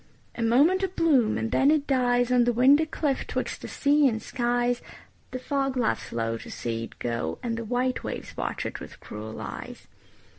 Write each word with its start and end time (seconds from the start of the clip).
A 0.33 0.41
moment 0.41 0.81
of 0.81 0.95
bloom, 0.95 1.37
and 1.37 1.51
then 1.51 1.69
it 1.69 1.85
dies 1.85 2.31
On 2.31 2.45
the 2.45 2.51
windy 2.53 2.87
cliff 2.87 3.27
'twixt 3.27 3.61
the 3.61 3.67
sea 3.67 4.07
and 4.07 4.19
skies. 4.19 4.81
The 5.29 5.37
fog 5.37 5.77
laughs 5.77 6.11
low 6.11 6.39
to 6.39 6.49
see 6.49 6.85
it 6.85 6.97
go, 6.97 7.37
And 7.43 7.55
the 7.55 7.63
white 7.63 8.03
waves 8.03 8.35
watch 8.35 8.65
it 8.65 8.79
with 8.79 8.99
cruel 8.99 9.39
eyes. 9.39 9.85